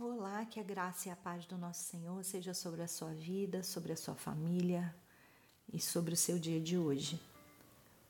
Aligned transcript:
Olá, 0.00 0.44
que 0.44 0.60
a 0.60 0.62
graça 0.62 1.08
e 1.08 1.10
a 1.10 1.16
paz 1.16 1.44
do 1.44 1.58
nosso 1.58 1.82
Senhor 1.82 2.22
seja 2.22 2.54
sobre 2.54 2.82
a 2.82 2.86
sua 2.86 3.12
vida, 3.12 3.64
sobre 3.64 3.92
a 3.92 3.96
sua 3.96 4.14
família 4.14 4.94
e 5.72 5.80
sobre 5.80 6.14
o 6.14 6.16
seu 6.16 6.38
dia 6.38 6.60
de 6.60 6.78
hoje. 6.78 7.20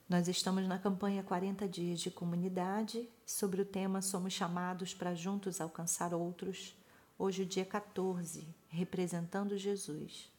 Nós 0.07 0.29
estamos 0.29 0.69
na 0.69 0.79
campanha 0.79 1.23
40 1.23 1.67
Dias 1.67 1.99
de 2.01 2.11
Comunidade, 2.11 3.09
sobre 3.25 3.63
o 3.63 3.65
tema 3.65 4.03
Somos 4.03 4.35
chamados 4.35 4.93
para 4.93 5.15
juntos 5.15 5.63
alcançar 5.63 6.13
outros. 6.13 6.77
Hoje, 7.19 7.45
o 7.45 7.47
dia 7.47 7.65
14, 7.65 8.47
representando 8.69 9.57
Jesus. 9.57 10.31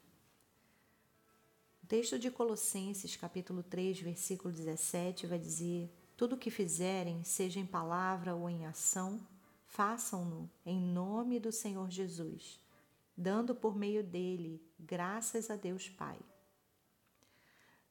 O 1.83 1.87
texto 1.87 2.19
de 2.19 2.29
Colossenses, 2.29 3.15
capítulo 3.15 3.63
3, 3.63 3.99
versículo 4.01 4.53
17, 4.53 5.25
vai 5.25 5.39
dizer: 5.39 5.91
Tudo 6.15 6.35
o 6.35 6.37
que 6.37 6.51
fizerem, 6.51 7.23
seja 7.23 7.59
em 7.59 7.65
palavra 7.65 8.35
ou 8.35 8.47
em 8.47 8.67
ação, 8.67 9.19
façam-no 9.69 10.49
em 10.65 10.81
nome 10.81 11.39
do 11.39 11.51
Senhor 11.51 11.89
Jesus, 11.89 12.59
dando 13.15 13.53
por 13.53 13.75
meio 13.75 14.03
dele 14.03 14.61
graças 14.79 15.49
a 15.49 15.55
Deus 15.55 15.87
Pai. 15.87 16.19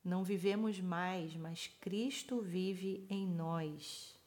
Não 0.04 0.24
vivemos 0.24 0.80
mais, 0.80 1.36
mas 1.36 1.68
Cristo 1.80 2.40
vive 2.40 3.06
em 3.08 3.26
nós. 3.26 4.18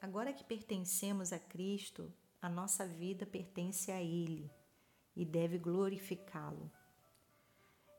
Agora 0.00 0.32
que 0.32 0.42
pertencemos 0.42 1.32
a 1.32 1.38
Cristo, 1.38 2.12
a 2.40 2.48
nossa 2.48 2.86
vida 2.86 3.26
pertence 3.26 3.92
a 3.92 4.02
Ele 4.02 4.50
e 5.14 5.24
deve 5.24 5.58
glorificá-lo. 5.58 6.70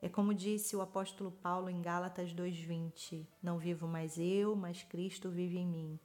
É 0.01 0.09
como 0.09 0.33
disse 0.33 0.75
o 0.75 0.81
apóstolo 0.81 1.31
Paulo 1.31 1.69
em 1.69 1.81
Gálatas 1.81 2.33
2:20: 2.33 3.25
Não 3.41 3.57
vivo 3.59 3.87
mais 3.87 4.17
eu, 4.17 4.55
mas 4.55 4.83
Cristo 4.83 5.29
vive 5.29 5.57
em 5.57 5.67
mim. 5.67 5.99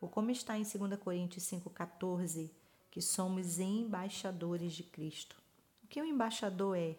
Ou 0.00 0.08
como 0.08 0.30
está 0.30 0.56
em 0.56 0.62
2 0.62 0.98
Coríntios 0.98 1.44
5,14, 1.44 2.50
que 2.90 3.00
somos 3.00 3.58
embaixadores 3.58 4.72
de 4.72 4.82
Cristo. 4.82 5.40
O 5.84 5.86
que 5.86 6.00
o 6.00 6.04
embaixador 6.04 6.76
é? 6.76 6.98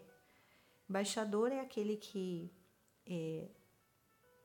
Embaixador 0.88 1.50
é 1.50 1.60
aquele 1.60 1.96
que 1.96 2.50
é, 3.06 3.48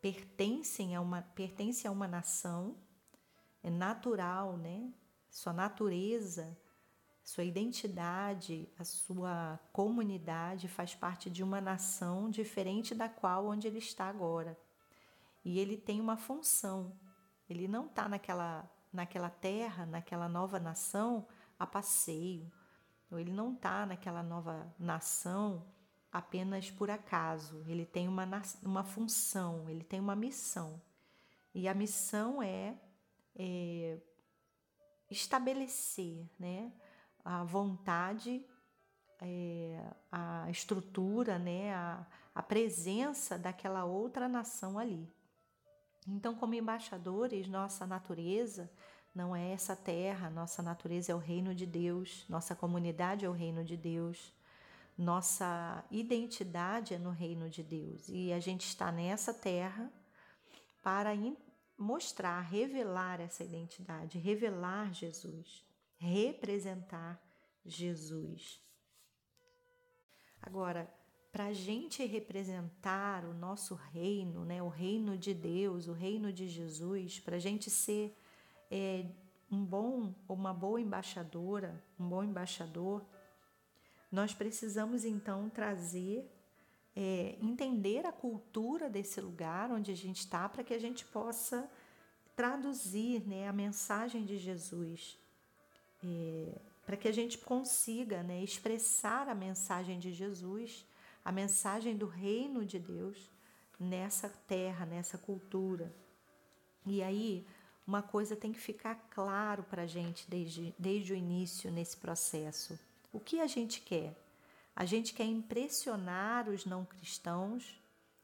pertence, 0.01 0.93
a 0.93 1.01
uma, 1.01 1.21
pertence 1.21 1.87
a 1.87 1.91
uma 1.91 2.07
nação, 2.07 2.75
é 3.63 3.69
natural, 3.69 4.57
né? 4.57 4.91
Sua 5.29 5.53
natureza, 5.53 6.57
sua 7.23 7.43
identidade, 7.43 8.69
a 8.79 8.83
sua 8.85 9.59
comunidade 9.73 10.69
faz 10.69 10.95
parte 10.95 11.29
de 11.29 11.43
uma 11.43 11.59
nação 11.59 12.29
diferente 12.29 12.95
da 12.95 13.09
qual 13.09 13.47
onde 13.47 13.67
ele 13.67 13.79
está 13.79 14.07
agora. 14.07 14.57
E 15.43 15.59
ele 15.59 15.75
tem 15.75 15.99
uma 15.99 16.15
função, 16.15 16.93
ele 17.49 17.67
não 17.67 17.85
está 17.85 18.09
naquela, 18.09 18.69
naquela 18.91 19.29
terra, 19.29 19.85
naquela 19.85 20.27
nova 20.27 20.59
nação 20.59 21.27
a 21.57 21.65
passeio. 21.65 22.51
Ou 23.09 23.19
ele 23.19 23.31
não 23.31 23.53
está 23.53 23.85
naquela 23.85 24.21
nova 24.21 24.73
nação 24.77 25.65
apenas 26.11 26.69
por 26.69 26.89
acaso. 26.89 27.63
Ele 27.67 27.85
tem 27.85 28.07
uma, 28.07 28.27
uma 28.63 28.83
função, 28.83 29.69
ele 29.69 29.83
tem 29.83 29.99
uma 29.99 30.15
missão. 30.15 30.81
E 31.53 31.67
a 31.67 31.73
missão 31.73 32.41
é, 32.41 32.77
é 33.35 33.97
estabelecer 35.09 36.29
né, 36.37 36.71
a 37.23 37.43
vontade, 37.43 38.45
é, 39.21 39.81
a 40.11 40.49
estrutura, 40.49 41.39
né, 41.39 41.73
a, 41.73 42.05
a 42.35 42.43
presença 42.43 43.37
daquela 43.37 43.85
outra 43.85 44.27
nação 44.27 44.77
ali. 44.77 45.09
Então, 46.07 46.33
como 46.33 46.53
embaixadores, 46.53 47.47
nossa 47.47 47.85
natureza 47.85 48.71
não 49.13 49.35
é 49.35 49.51
essa 49.51 49.75
terra, 49.75 50.29
nossa 50.29 50.61
natureza 50.61 51.11
é 51.11 51.15
o 51.15 51.19
reino 51.19 51.53
de 51.53 51.65
Deus, 51.65 52.25
nossa 52.29 52.55
comunidade 52.55 53.25
é 53.25 53.29
o 53.29 53.33
reino 53.33 53.63
de 53.63 53.75
Deus, 53.75 54.33
nossa 54.97 55.83
identidade 55.91 56.93
é 56.93 56.97
no 56.97 57.09
reino 57.09 57.49
de 57.49 57.61
Deus. 57.61 58.07
E 58.07 58.31
a 58.31 58.39
gente 58.39 58.65
está 58.65 58.91
nessa 58.91 59.33
terra 59.33 59.91
para 60.81 61.11
mostrar, 61.77 62.39
revelar 62.41 63.19
essa 63.19 63.43
identidade, 63.43 64.17
revelar 64.17 64.93
Jesus, 64.93 65.65
representar 65.97 67.21
Jesus. 67.65 68.61
Agora, 70.41 70.89
para 71.37 71.45
a 71.45 71.53
gente 71.53 72.03
representar 72.03 73.23
o 73.23 73.31
nosso 73.31 73.75
reino, 73.75 74.43
né, 74.43 74.59
o 74.63 74.69
reino 74.69 75.15
de 75.15 75.35
Deus, 75.35 75.87
o 75.87 75.93
reino 75.93 76.33
de 76.33 76.49
Jesus, 76.49 77.19
para 77.19 77.35
a 77.35 77.39
gente 77.39 77.69
ser 77.69 78.17
é, 78.71 79.05
um 79.51 79.63
bom, 79.63 80.15
uma 80.27 80.51
boa 80.51 80.81
embaixadora, 80.81 81.79
um 81.99 82.09
bom 82.09 82.23
embaixador, 82.23 83.05
nós 84.11 84.33
precisamos 84.33 85.05
então 85.05 85.47
trazer, 85.47 86.27
é, 86.95 87.37
entender 87.39 88.07
a 88.07 88.11
cultura 88.11 88.89
desse 88.89 89.21
lugar 89.21 89.71
onde 89.71 89.91
a 89.91 89.95
gente 89.95 90.21
está, 90.21 90.49
para 90.49 90.63
que 90.63 90.73
a 90.73 90.79
gente 90.79 91.05
possa 91.05 91.69
traduzir 92.35 93.21
né, 93.27 93.47
a 93.47 93.53
mensagem 93.53 94.25
de 94.25 94.39
Jesus, 94.39 95.15
é, 96.03 96.57
para 96.83 96.97
que 96.97 97.07
a 97.07 97.13
gente 97.13 97.37
consiga 97.37 98.23
né, 98.23 98.43
expressar 98.43 99.29
a 99.29 99.35
mensagem 99.35 99.99
de 99.99 100.11
Jesus 100.11 100.83
a 101.27 101.31
mensagem 101.33 101.97
do 101.97 102.05
reino 102.05 102.65
de 102.65 102.79
Deus 102.79 103.29
nessa 103.77 104.29
terra, 104.29 104.85
nessa 104.85 105.17
cultura. 105.17 105.93
E 106.85 107.03
aí, 107.03 107.45
uma 107.85 108.01
coisa 108.01 108.33
tem 108.33 108.53
que 108.53 108.59
ficar 108.61 108.95
claro 109.09 109.61
para 109.63 109.81
a 109.81 109.85
gente 109.85 110.25
desde, 110.29 110.73
desde 110.79 111.11
o 111.11 111.15
início 111.17 111.69
nesse 111.69 111.97
processo. 111.97 112.79
O 113.11 113.19
que 113.19 113.41
a 113.41 113.45
gente 113.45 113.81
quer? 113.81 114.15
A 114.73 114.85
gente 114.85 115.13
quer 115.13 115.25
impressionar 115.25 116.47
os 116.47 116.65
não 116.65 116.85
cristãos? 116.85 117.77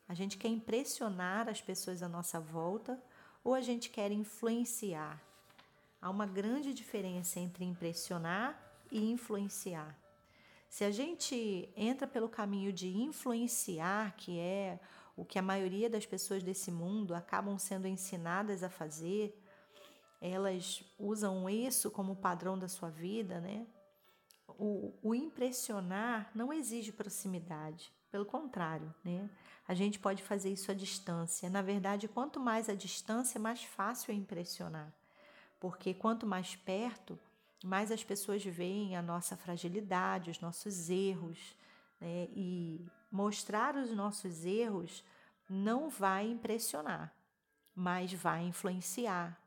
A 0.07 0.13
gente 0.13 0.37
quer 0.37 0.47
impressionar 0.47 1.49
as 1.49 1.61
pessoas 1.61 2.01
à 2.01 2.07
nossa 2.07 2.39
volta? 2.39 2.97
Ou 3.43 3.53
a 3.53 3.59
gente 3.59 3.89
quer 3.89 4.13
influenciar? 4.13 5.21
Há 6.01 6.09
uma 6.09 6.25
grande 6.25 6.73
diferença 6.73 7.37
entre 7.37 7.65
impressionar 7.65 8.57
e 8.89 9.11
influenciar. 9.11 9.93
Se 10.73 10.83
a 10.83 10.89
gente 10.89 11.71
entra 11.77 12.07
pelo 12.07 12.27
caminho 12.27 12.73
de 12.73 12.87
influenciar, 12.87 14.15
que 14.17 14.39
é 14.39 14.79
o 15.15 15.23
que 15.23 15.37
a 15.37 15.41
maioria 15.43 15.87
das 15.87 16.03
pessoas 16.03 16.41
desse 16.41 16.71
mundo 16.71 17.13
acabam 17.13 17.59
sendo 17.59 17.87
ensinadas 17.87 18.63
a 18.63 18.71
fazer, 18.71 19.39
elas 20.19 20.83
usam 20.97 21.47
isso 21.47 21.91
como 21.91 22.15
padrão 22.15 22.57
da 22.57 22.67
sua 22.67 22.89
vida, 22.89 23.39
né? 23.39 23.67
O, 24.47 24.91
o 25.03 25.13
impressionar 25.13 26.31
não 26.33 26.51
exige 26.51 26.91
proximidade, 26.91 27.93
pelo 28.09 28.25
contrário, 28.25 28.91
né? 29.05 29.29
A 29.67 29.75
gente 29.75 29.99
pode 29.99 30.23
fazer 30.23 30.51
isso 30.51 30.71
à 30.71 30.73
distância. 30.73 31.51
Na 31.51 31.61
verdade, 31.61 32.07
quanto 32.07 32.39
mais 32.39 32.67
a 32.67 32.73
distância, 32.73 33.39
mais 33.39 33.63
fácil 33.63 34.11
é 34.11 34.15
impressionar, 34.15 34.91
porque 35.59 35.93
quanto 35.93 36.25
mais 36.25 36.55
perto, 36.55 37.19
mais 37.63 37.91
as 37.91 38.03
pessoas 38.03 38.43
veem 38.43 38.97
a 38.97 39.01
nossa 39.01 39.37
fragilidade, 39.37 40.29
os 40.29 40.41
nossos 40.41 40.89
erros, 40.89 41.55
né? 41.99 42.27
e 42.35 42.85
mostrar 43.09 43.73
os 43.77 43.89
nossos 43.91 44.43
erros 44.43 45.01
não 45.49 45.89
vai 45.89 46.27
impressionar, 46.29 47.15
mas 47.73 48.11
vai 48.11 48.43
influenciar. 48.43 49.39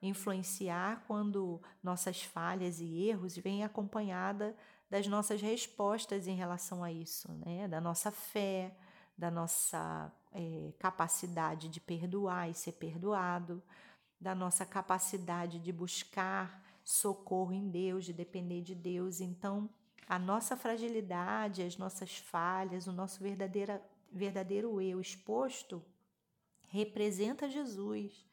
Influenciar 0.00 1.04
quando 1.06 1.60
nossas 1.82 2.22
falhas 2.22 2.80
e 2.80 3.06
erros 3.06 3.36
vêm 3.36 3.62
acompanhada 3.62 4.56
das 4.88 5.06
nossas 5.06 5.42
respostas 5.42 6.26
em 6.26 6.34
relação 6.34 6.82
a 6.82 6.90
isso, 6.90 7.30
né? 7.44 7.68
da 7.68 7.82
nossa 7.82 8.10
fé, 8.10 8.74
da 9.16 9.30
nossa 9.30 10.10
é, 10.32 10.72
capacidade 10.78 11.68
de 11.68 11.80
perdoar 11.80 12.48
e 12.48 12.54
ser 12.54 12.72
perdoado, 12.72 13.62
da 14.18 14.34
nossa 14.34 14.64
capacidade 14.64 15.58
de 15.58 15.70
buscar 15.70 16.67
socorro 16.88 17.52
em 17.52 17.68
Deus, 17.68 18.06
de 18.06 18.14
depender 18.14 18.62
de 18.62 18.74
Deus. 18.74 19.20
Então, 19.20 19.68
a 20.06 20.18
nossa 20.18 20.56
fragilidade, 20.56 21.62
as 21.62 21.76
nossas 21.76 22.16
falhas, 22.16 22.86
o 22.86 22.92
nosso 22.92 23.22
verdadeiro, 23.22 23.78
verdadeiro 24.10 24.80
eu 24.80 24.98
exposto 24.98 25.84
representa 26.68 27.48
Jesus, 27.48 28.26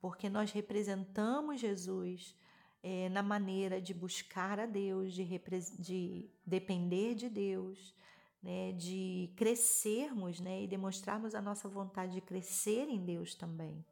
porque 0.00 0.28
nós 0.28 0.52
representamos 0.52 1.60
Jesus 1.60 2.36
é, 2.80 3.08
na 3.08 3.24
maneira 3.24 3.80
de 3.80 3.92
buscar 3.92 4.60
a 4.60 4.66
Deus, 4.66 5.12
de, 5.12 5.26
de 5.76 6.30
depender 6.44 7.16
de 7.16 7.28
Deus, 7.28 7.92
né, 8.40 8.70
de 8.72 9.32
crescermos 9.36 10.38
né, 10.38 10.62
e 10.62 10.68
demonstrarmos 10.68 11.34
a 11.34 11.42
nossa 11.42 11.68
vontade 11.68 12.14
de 12.14 12.20
crescer 12.20 12.88
em 12.88 13.04
Deus 13.04 13.34
também. 13.34 13.84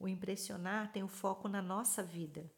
O 0.00 0.08
impressionar 0.08 0.90
tem 0.90 1.04
o 1.04 1.08
foco 1.08 1.46
na 1.46 1.60
nossa 1.60 2.02
vida. 2.02 2.50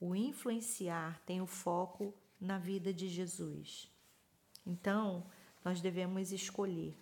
O 0.00 0.16
influenciar 0.16 1.20
tem 1.26 1.42
o 1.42 1.46
foco 1.46 2.14
na 2.40 2.58
vida 2.58 2.92
de 2.92 3.08
Jesus. 3.08 3.88
Então, 4.66 5.24
nós 5.62 5.82
devemos 5.82 6.32
escolher 6.32 6.96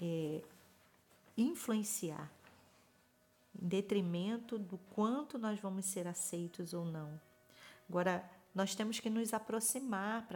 é, 0.00 0.40
influenciar. 1.36 2.30
em 3.60 3.66
detrimento 3.68 4.58
do 4.58 4.78
quanto 4.94 5.36
nós 5.36 5.58
vamos 5.58 5.86
ser 5.86 6.06
aceitos 6.06 6.72
ou 6.72 6.84
não. 6.84 7.20
Agora, 7.88 8.24
nós 8.54 8.74
temos 8.74 9.00
que 9.00 9.10
nos 9.10 9.34
aproximar 9.34 10.26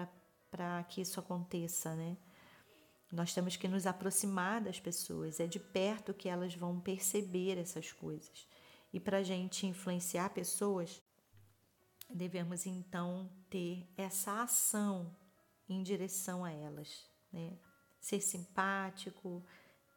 para 0.50 0.82
que 0.84 1.00
isso 1.00 1.20
aconteça, 1.20 1.94
né? 1.94 2.16
Nós 3.10 3.34
temos 3.34 3.56
que 3.56 3.66
nos 3.66 3.86
aproximar 3.86 4.60
das 4.60 4.78
pessoas, 4.78 5.40
é 5.40 5.46
de 5.46 5.58
perto 5.58 6.14
que 6.14 6.28
elas 6.28 6.54
vão 6.54 6.78
perceber 6.78 7.58
essas 7.58 7.90
coisas. 7.90 8.46
E 8.92 9.00
para 9.00 9.18
a 9.18 9.22
gente 9.22 9.66
influenciar 9.66 10.30
pessoas, 10.30 11.02
devemos 12.08 12.66
então 12.66 13.28
ter 13.48 13.88
essa 13.96 14.42
ação 14.42 15.14
em 15.68 15.82
direção 15.82 16.44
a 16.44 16.52
elas, 16.52 17.08
né? 17.32 17.58
Ser 18.00 18.20
simpático, 18.20 19.44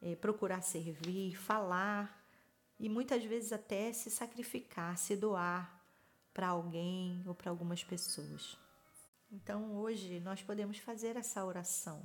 é, 0.02 0.16
procurar 0.16 0.62
servir, 0.62 1.38
falar 1.38 2.22
e 2.80 2.90
muitas 2.90 3.24
vezes 3.24 3.54
até 3.54 3.94
se 3.94 4.10
sacrificar, 4.10 4.98
se 4.98 5.16
doar 5.16 5.82
para 6.34 6.48
alguém 6.48 7.24
ou 7.26 7.34
para 7.34 7.50
algumas 7.50 7.84
pessoas. 7.84 8.58
Então 9.32 9.76
hoje 9.78 10.20
nós 10.20 10.42
podemos 10.42 10.80
fazer 10.80 11.16
essa 11.16 11.46
oração 11.46 12.04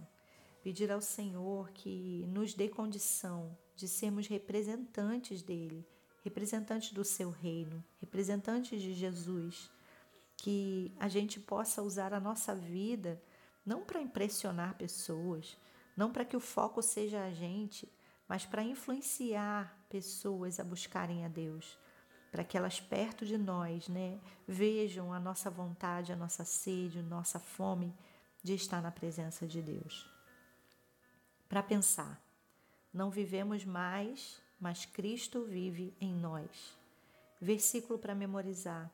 pedir 0.62 0.90
ao 0.90 1.00
Senhor 1.00 1.70
que 1.70 2.25
nos 2.28 2.55
dê 2.55 2.69
condição 2.69 3.56
de 3.76 3.87
sermos 3.87 4.26
representantes 4.26 5.43
dele, 5.43 5.87
representantes 6.25 6.93
do 6.93 7.05
seu 7.05 7.31
reino, 7.31 7.82
representantes 8.00 8.82
de 8.82 8.93
Jesus, 8.93 9.70
que 10.37 10.93
a 10.99 11.08
gente 11.08 11.38
possa 11.40 11.82
usar 11.82 12.12
a 12.12 12.20
nossa 12.20 12.55
vida 12.55 13.22
não 13.64 13.84
para 13.84 14.00
impressionar 14.00 14.76
pessoas, 14.76 15.56
não 15.96 16.12
para 16.12 16.25
que 16.25 16.37
o 16.37 16.40
foco 16.40 16.82
seja 16.82 17.25
a 17.25 17.31
gente, 17.31 17.88
mas 18.28 18.44
para 18.44 18.62
influenciar 18.62 19.78
pessoas 19.88 20.58
a 20.58 20.64
buscarem 20.64 21.25
a 21.25 21.28
Deus, 21.28 21.78
para 22.31 22.44
que 22.44 22.56
elas 22.58 22.81
perto 22.81 23.25
de 23.25 23.38
nós, 23.38 23.88
né, 23.88 24.20
vejam 24.46 25.12
a 25.12 25.20
nossa 25.20 25.50
vontade, 25.50 26.12
a 26.12 26.16
nossa 26.16 26.44
sede, 26.44 26.99
a 26.99 27.02
nossa 27.02 27.38
fome 27.38 27.94
de 28.43 28.54
estar 28.54 28.82
na 28.82 28.90
presença 28.90 29.46
de 29.46 29.62
Deus 29.62 30.17
para 31.48 31.62
pensar. 31.62 32.22
Não 32.92 33.10
vivemos 33.10 33.64
mais, 33.64 34.40
mas 34.60 34.84
Cristo 34.84 35.44
vive 35.44 35.96
em 36.00 36.12
nós. 36.12 36.76
Versículo 37.40 37.98
para 37.98 38.14
memorizar. 38.14 38.90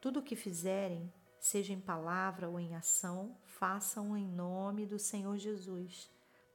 Tudo 0.00 0.20
o 0.20 0.22
que 0.22 0.36
fizerem, 0.36 1.12
seja 1.40 1.72
em 1.72 1.80
palavra 1.80 2.48
ou 2.48 2.58
em 2.60 2.74
ação, 2.74 3.36
façam 3.44 4.16
em 4.16 4.26
nome 4.26 4.86
do 4.86 4.98
Senhor 4.98 5.36
Jesus, 5.38 6.10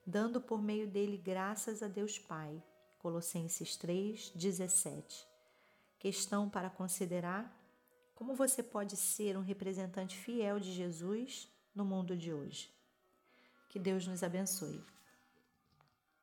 dando 0.05 0.39
por 0.39 0.61
meio 0.61 0.87
dele 0.87 1.17
graças 1.17 1.83
a 1.83 1.87
Deus 1.87 2.17
Pai. 2.17 2.61
Colossenses 2.99 3.75
3, 3.75 4.31
17. 4.35 5.27
Questão 5.99 6.49
para 6.49 6.69
considerar: 6.69 7.53
como 8.15 8.35
você 8.35 8.61
pode 8.61 8.95
ser 8.95 9.37
um 9.37 9.41
representante 9.41 10.17
fiel 10.17 10.59
de 10.59 10.71
Jesus 10.71 11.47
no 11.73 11.85
mundo 11.85 12.15
de 12.15 12.33
hoje? 12.33 12.69
Que 13.69 13.79
Deus 13.79 14.07
nos 14.07 14.23
abençoe. 14.23 14.83